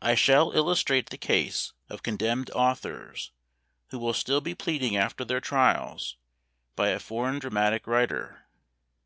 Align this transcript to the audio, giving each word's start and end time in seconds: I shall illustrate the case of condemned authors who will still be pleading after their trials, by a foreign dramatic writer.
I 0.00 0.14
shall 0.14 0.52
illustrate 0.52 1.10
the 1.10 1.18
case 1.18 1.74
of 1.90 2.02
condemned 2.02 2.48
authors 2.52 3.30
who 3.90 3.98
will 3.98 4.14
still 4.14 4.40
be 4.40 4.54
pleading 4.54 4.96
after 4.96 5.22
their 5.22 5.42
trials, 5.42 6.16
by 6.76 6.88
a 6.88 6.98
foreign 6.98 7.40
dramatic 7.40 7.86
writer. 7.86 8.46